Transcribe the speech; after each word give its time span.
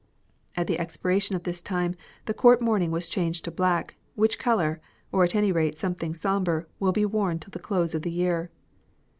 At 0.57 0.65
the 0.65 0.79
expiration 0.79 1.35
of 1.35 1.43
this 1.43 1.61
time 1.61 1.95
the 2.25 2.33
Court 2.33 2.59
mourn 2.59 2.81
ing 2.81 2.89
was 2.89 3.05
changed 3.05 3.45
to 3.45 3.51
black, 3.51 3.97
which 4.15 4.39
colour, 4.39 4.81
or 5.11 5.23
at 5.23 5.35
any 5.35 5.51
rate 5.51 5.77
something 5.77 6.15
sombre, 6.15 6.65
will 6.79 6.91
be 6.91 7.05
worn 7.05 7.37
till 7.37 7.51
the 7.51 7.59
close 7.59 7.93
of 7.93 8.01
the 8.01 8.09
year. 8.09 8.49